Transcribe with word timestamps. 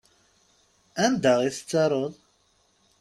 Anda 1.05 1.33
i 1.47 1.49
tettaruḍ? 1.55 2.13